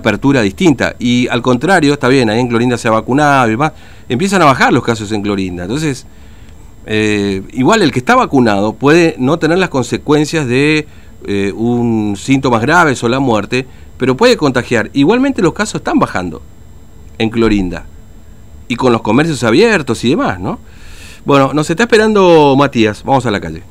[0.00, 0.94] apertura distinta.
[1.00, 3.72] Y al contrario, está bien, ahí en Clorinda se ha vacunado y demás,
[4.08, 5.64] empiezan a bajar los casos en Clorinda.
[5.64, 6.06] Entonces,
[6.86, 10.86] eh, igual el que está vacunado puede no tener las consecuencias de
[11.26, 13.66] eh, un síntomas graves o la muerte,
[13.96, 14.88] pero puede contagiar.
[14.92, 16.42] Igualmente los casos están bajando
[17.18, 17.84] en Clorinda.
[18.68, 20.60] Y con los comercios abiertos y demás, ¿no?
[21.24, 23.02] Bueno, nos está esperando Matías.
[23.02, 23.64] Vamos a la calle.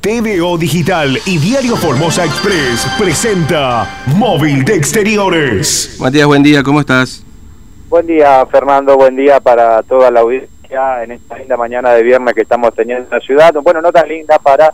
[0.00, 3.86] TVO Digital y Diario Formosa Express presenta
[4.16, 5.98] Móvil de Exteriores.
[6.00, 7.22] Matías, buen día, ¿cómo estás?
[7.90, 12.32] Buen día, Fernando, buen día para toda la audiencia en esta linda mañana de viernes
[12.34, 13.52] que estamos teniendo en la ciudad.
[13.62, 14.72] Bueno, no tan linda para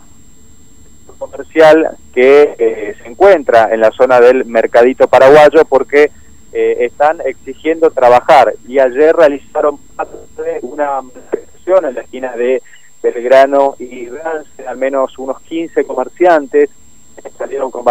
[1.09, 6.09] el comercial que eh, se encuentra en la zona del Mercadito Paraguayo porque
[6.53, 9.77] eh, están exigiendo trabajar y ayer realizaron
[10.61, 12.61] una manifestación en la esquina de
[13.01, 16.69] Belgrano y Rance, al menos unos 15 comerciantes
[17.37, 17.83] salieron con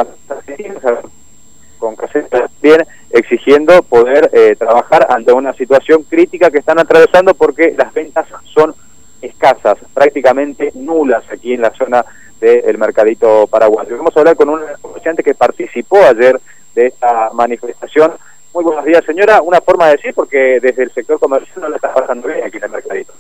[1.79, 7.75] con casetas bien, exigiendo poder eh, trabajar ante una situación crítica que están atravesando porque
[7.77, 8.75] las ventas son
[9.21, 12.05] escasas, prácticamente nulas aquí en la zona
[12.41, 13.97] del mercadito paraguayo.
[13.97, 16.41] Vamos a hablar con un comerciante que participó ayer
[16.75, 18.13] de esta manifestación.
[18.55, 19.43] Muy buenos días, señora.
[19.43, 22.59] Una forma de decir, porque desde el sector comercial no le está pasando bien aquí
[22.59, 23.13] en el mercadito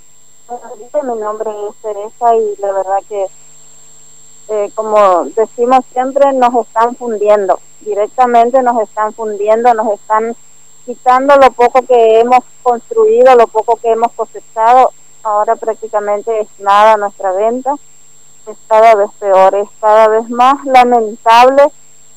[0.48, 3.26] mi nombre es Teresa y la verdad que,
[4.48, 10.36] eh, como decimos siempre, nos están fundiendo, directamente nos están fundiendo, nos están
[10.84, 14.92] quitando lo poco que hemos construido, lo poco que hemos cosechado,
[15.24, 17.74] ahora prácticamente es nada nuestra venta,
[18.46, 21.64] es cada vez peor, es cada vez más lamentable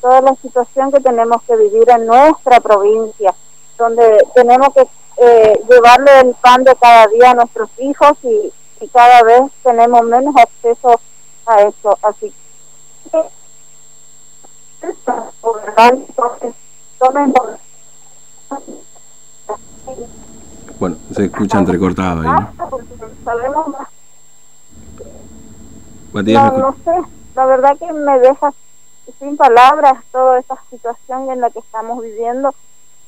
[0.01, 3.33] toda la situación que tenemos que vivir en nuestra provincia,
[3.77, 4.87] donde tenemos que
[5.21, 8.53] eh, llevarle el pan de cada día a nuestros hijos y,
[8.93, 11.01] cada vez tenemos menos acceso
[11.45, 11.99] a eso.
[12.01, 12.33] Así
[13.11, 13.19] que
[20.79, 22.27] bueno, se escucha entrecortado ahí.
[22.27, 22.53] ¿no?
[26.13, 26.91] No, no sé,
[27.35, 28.53] la verdad que me deja
[29.19, 32.55] sin palabras toda esta situación en la que estamos viviendo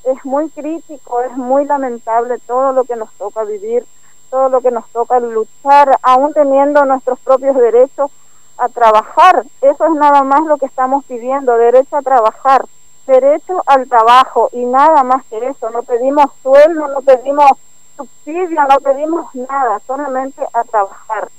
[0.03, 3.85] es muy crítico, es muy lamentable todo lo que nos toca vivir,
[4.29, 8.11] todo lo que nos toca luchar, aún teniendo nuestros propios derechos
[8.57, 9.43] a trabajar.
[9.61, 12.65] Eso es nada más lo que estamos pidiendo, derecho a trabajar,
[13.05, 15.69] derecho al trabajo y nada más que eso.
[15.69, 17.51] No pedimos sueldo, no pedimos
[17.97, 21.29] subsidio, no pedimos nada, solamente a trabajar.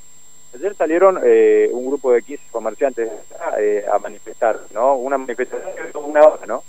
[0.54, 3.10] Ayer salieron eh, un grupo de 15 comerciantes
[3.58, 4.96] eh, a manifestar, ¿no?
[4.96, 6.62] Una manifestación una hora, ¿no?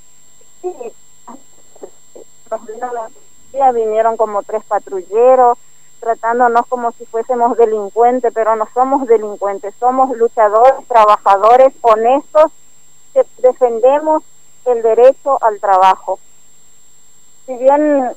[0.62, 0.72] Sí,
[3.52, 5.58] día vinieron como tres patrulleros
[6.04, 12.52] tratándonos como si fuésemos delincuentes, pero no somos delincuentes, somos luchadores, trabajadores honestos
[13.14, 14.22] que defendemos
[14.66, 16.20] el derecho al trabajo.
[17.46, 18.12] Si bien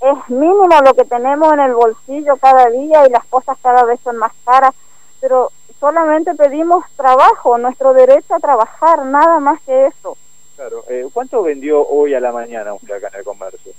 [0.00, 3.98] es mínimo lo que tenemos en el bolsillo cada día y las cosas cada vez
[4.04, 4.74] son más caras,
[5.20, 10.16] pero solamente pedimos trabajo, nuestro derecho a trabajar, nada más que eso.
[10.60, 13.72] Claro, eh, ¿cuánto vendió hoy a la mañana usted acá en el comercio?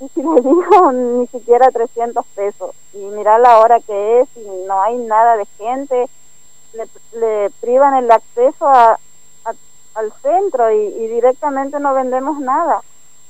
[0.00, 2.76] Y si me dijo ni siquiera 300 pesos.
[2.92, 6.10] Y mira la hora que es y no hay nada de gente.
[6.74, 8.98] Le, privan el acceso a,
[9.94, 12.82] al centro y, y, directamente no vendemos nada.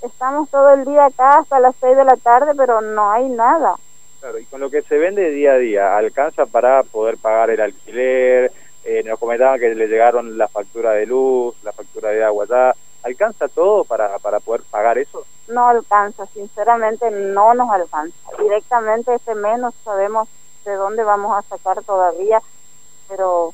[0.02, 3.76] Estamos todo el día acá hasta las 6 de la tarde, pero no hay nada.
[4.18, 7.60] Claro, y con lo que se vende día a día, ¿alcanza para poder pagar el
[7.60, 8.50] alquiler?
[8.84, 12.74] Eh, nos comentaban que le llegaron la factura de luz, la factura de agua ya.
[13.02, 15.24] ¿Alcanza todo para, para poder pagar eso?
[15.48, 18.16] No alcanza, sinceramente no nos alcanza.
[18.38, 20.28] Directamente ese menos sabemos
[20.64, 22.42] de dónde vamos a sacar todavía,
[23.08, 23.52] pero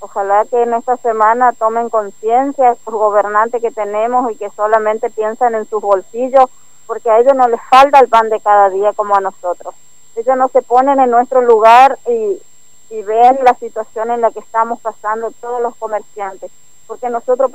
[0.00, 5.54] ojalá que en esta semana tomen conciencia los gobernantes que tenemos y que solamente piensan
[5.54, 6.44] en sus bolsillos,
[6.86, 9.74] porque a ellos no les falta el pan de cada día como a nosotros.
[10.14, 12.40] Ellos no se ponen en nuestro lugar y,
[12.90, 16.50] y ven la situación en la que estamos pasando todos los comerciantes,
[16.86, 17.50] porque nosotros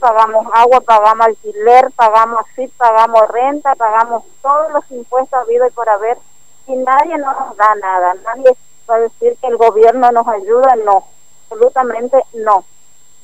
[0.00, 5.88] pagamos agua, pagamos alquiler, pagamos así, pagamos renta, pagamos todos los impuestos habido y por
[5.88, 6.18] haber,
[6.66, 8.56] y nadie nos da nada, nadie
[8.88, 11.06] va a decir que el gobierno nos ayuda, no,
[11.50, 12.64] absolutamente no.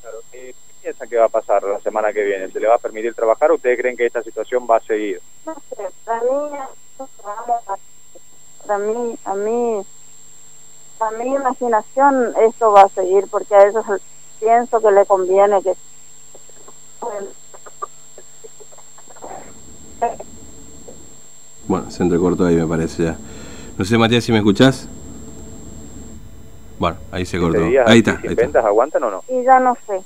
[0.03, 2.51] Claro, ¿Qué piensa que va a pasar la semana que viene?
[2.51, 5.23] ¿Se le va a permitir trabajar o ustedes creen que esta situación va a seguir?
[5.47, 6.59] No sé, para mí,
[8.67, 9.87] para mí, a mí
[11.03, 13.83] a mi imaginación esto va a seguir porque a eso
[14.41, 15.75] pienso que le conviene que
[21.67, 23.17] bueno, se entrecortó ahí me parece ya.
[23.79, 24.89] No sé, Matías, si me escuchás.
[26.79, 27.63] Bueno, ahí se cortó.
[27.87, 28.21] Ahí está.
[28.23, 29.25] ¿Ventas aguantan o no?
[29.29, 30.03] Y ya no sé.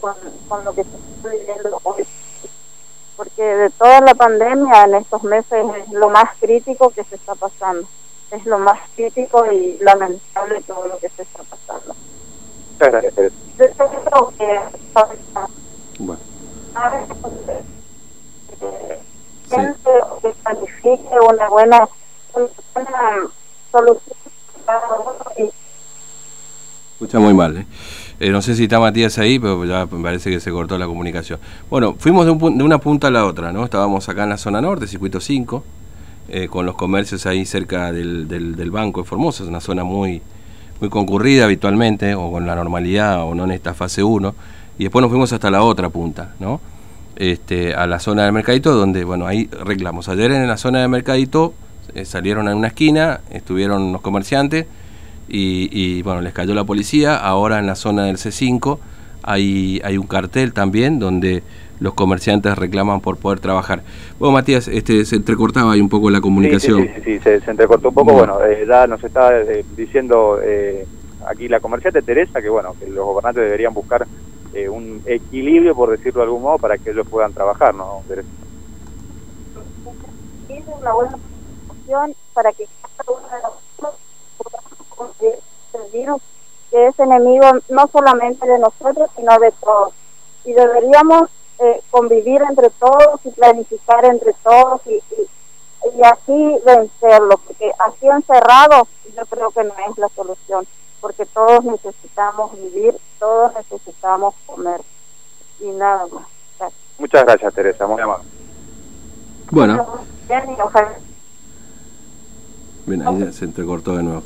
[0.00, 0.14] con,
[0.48, 0.96] con lo que está
[1.28, 2.06] viviendo hoy.
[3.16, 7.34] Porque de toda la pandemia en estos meses es lo más crítico que se está
[7.34, 7.86] pasando.
[8.30, 11.94] Es lo más crítico y lamentable todo lo que se está pasando.
[12.78, 13.14] Gracias.
[13.58, 14.60] Yo creo que
[15.98, 16.20] Bueno,
[18.60, 18.98] eh,
[19.48, 19.90] gente
[20.22, 21.88] que planifique una buena,
[22.34, 23.28] una buena
[23.72, 24.16] solución
[26.94, 27.56] escucha muy mal.
[27.58, 27.66] ¿eh?
[28.20, 30.86] Eh, no sé si está Matías ahí, pero ya me parece que se cortó la
[30.86, 31.38] comunicación.
[31.68, 33.64] Bueno, fuimos de, un pun- de una punta a la otra, ¿no?
[33.64, 35.62] Estábamos acá en la zona norte, circuito 5,
[36.28, 40.20] eh, con los comercios ahí cerca del, del, Banco de Formosa, es una zona muy,
[40.80, 44.34] muy concurrida habitualmente, o con la normalidad, o no en esta fase 1.
[44.78, 46.60] Y después nos fuimos hasta la otra punta, ¿no?
[47.14, 50.08] Este, a la zona del Mercadito, donde, bueno, ahí reclamos.
[50.08, 51.54] Ayer en la zona del Mercadito
[51.94, 54.66] eh, salieron a una esquina, estuvieron los comerciantes,
[55.28, 57.16] y, y, bueno, les cayó la policía.
[57.16, 58.78] Ahora en la zona del C5
[59.22, 61.42] hay, hay un cartel también donde
[61.80, 63.82] los comerciantes reclaman por poder trabajar.
[64.18, 66.82] Bueno, Matías, este, se entrecortaba ahí un poco la comunicación.
[66.82, 68.12] Sí, sí, sí, sí, se, se entrecortó un poco.
[68.12, 68.34] Bueno.
[68.34, 70.86] Bueno, eh, ya nos está eh, diciendo eh,
[71.26, 74.06] aquí la comerciante Teresa que bueno que los gobernantes deberían buscar
[74.54, 78.02] eh, un equilibrio, por decirlo de algún modo, para que ellos puedan trabajar, ¿no?
[78.08, 78.28] Teresa?
[80.48, 81.18] es una buena
[81.68, 84.00] opción para que cada uno de nosotros
[84.38, 85.32] podamos combatir
[85.74, 86.22] el virus
[86.70, 89.92] que es enemigo no solamente de nosotros sino de todos
[90.44, 91.28] y deberíamos
[91.58, 98.06] eh, convivir entre todos y planificar entre todos y, y, y así vencerlo porque así
[98.06, 98.86] encerrado
[99.16, 100.66] yo creo que no es la solución
[101.00, 104.80] porque todos necesitamos vivir todos necesitamos comer
[105.60, 106.26] y nada más
[106.58, 106.80] Gracias.
[106.98, 108.24] Muchas gracias, Teresa, muy amable.
[109.50, 110.94] Bueno, Bien, y ojalá
[112.86, 114.22] bien, ahí se entrecortó de nuevo.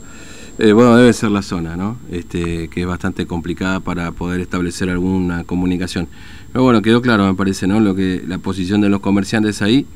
[0.63, 1.97] Eh, bueno, debe ser la zona, ¿no?
[2.13, 6.07] Este, que es bastante complicada para poder establecer alguna comunicación.
[6.53, 7.81] Pero bueno, quedó claro, me parece, ¿no?
[7.81, 9.87] Lo que la posición de los comerciantes ahí,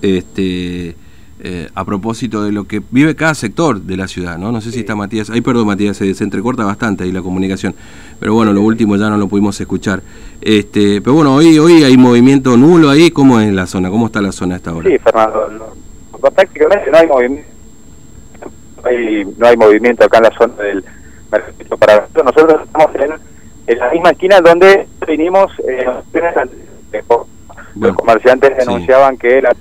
[0.00, 0.96] este,
[1.40, 4.52] eh, a propósito de lo que vive cada sector de la ciudad, ¿no?
[4.52, 7.74] No sé si está Matías, ay, perdón, Matías, se, se entrecorta bastante ahí la comunicación.
[8.18, 10.02] Pero bueno, lo último ya no lo pudimos escuchar.
[10.40, 13.10] Este, pero bueno, hoy, hoy hay movimiento nulo ahí.
[13.10, 13.90] ¿Cómo es la zona?
[13.90, 14.88] ¿Cómo está la zona a esta hora?
[14.88, 17.55] Sí, Fernando, no- prácticamente no hay movimiento.
[18.86, 20.84] No hay, no hay movimiento acá en la zona del
[21.30, 23.10] mercado para nosotros estamos en,
[23.66, 25.84] en la misma esquina donde vinimos eh,
[27.74, 28.56] los comerciantes sí.
[28.58, 29.54] denunciaban que la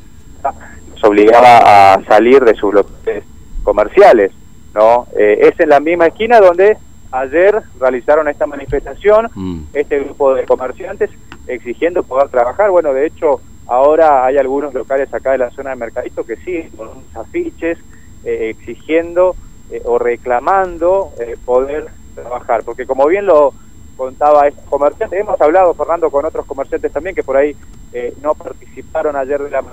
[0.91, 3.23] nos obligaba a salir de sus locales
[3.63, 4.31] comerciales
[4.73, 6.77] no Eh, es en la misma esquina donde
[7.11, 9.61] ayer realizaron esta manifestación Mm.
[9.73, 11.09] este grupo de comerciantes
[11.47, 12.69] exigiendo poder trabajar.
[12.71, 16.69] Bueno, de hecho, ahora hay algunos locales acá de la zona de Mercadito que sí,
[16.75, 17.77] con unos afiches
[18.25, 19.35] exigiendo
[19.69, 22.63] eh, o reclamando eh, poder trabajar.
[22.63, 23.53] Porque como bien lo
[23.95, 27.55] contaba este comerciante, hemos hablado, Fernando, con otros comerciantes también que por ahí
[27.93, 29.63] eh, no participaron ayer de la,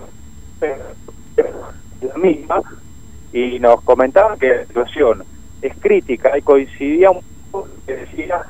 [2.02, 2.62] la misma
[3.32, 5.24] y nos comentaban que la situación
[5.60, 7.20] es crítica y coincidía un
[7.50, 8.42] poco lo que decía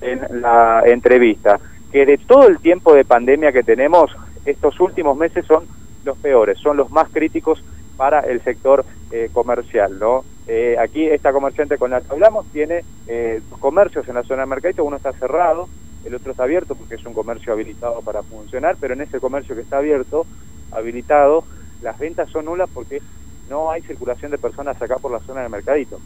[0.00, 1.60] en la entrevista
[1.92, 4.10] que de todo el tiempo de pandemia que tenemos,
[4.44, 5.64] estos últimos meses son
[6.04, 7.62] los peores, son los más críticos
[8.00, 10.24] para el sector eh, comercial, ¿no?
[10.46, 14.46] Eh, aquí esta comerciante con la que hablamos tiene eh, comercios en la zona de
[14.46, 15.68] Mercadito, uno está cerrado,
[16.06, 19.54] el otro está abierto porque es un comercio habilitado para funcionar, pero en ese comercio
[19.54, 20.26] que está abierto,
[20.70, 21.44] habilitado,
[21.82, 23.02] las ventas son nulas porque
[23.50, 26.00] no hay circulación de personas acá por la zona del Mercadito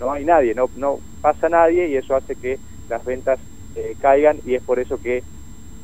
[0.00, 3.38] no hay nadie, no, no pasa nadie y eso hace que las ventas
[3.76, 5.22] eh, caigan y es por eso que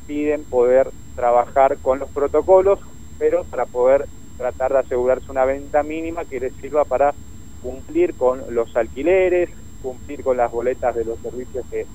[0.07, 2.79] piden poder trabajar con los protocolos,
[3.17, 7.13] pero para poder tratar de asegurarse una venta mínima que les sirva para
[7.61, 9.49] cumplir con los alquileres,
[9.81, 11.85] cumplir con las boletas de los servicios que,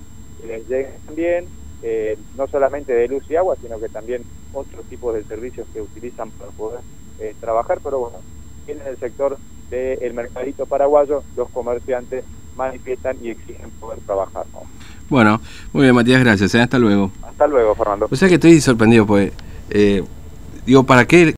[0.40, 1.44] que les lleguen también,
[1.82, 4.22] eh, no solamente de luz y agua, sino que también
[4.52, 6.80] otros tipos de servicios que utilizan para poder
[7.18, 8.18] eh, trabajar, pero bueno,
[8.66, 9.38] en el sector
[9.70, 12.24] del mercadito paraguayo, los comerciantes
[12.56, 14.44] manifiestan y exigen poder trabajar.
[14.52, 14.60] ¿no?
[15.08, 15.40] Bueno,
[15.72, 16.54] muy bien, Matías, gracias.
[16.54, 16.60] ¿eh?
[16.60, 17.10] Hasta luego.
[17.22, 18.08] Hasta luego, Fernando.
[18.10, 19.32] O sea que estoy sorprendido, pues.
[19.70, 20.04] eh,
[20.66, 21.22] digo, ¿para qué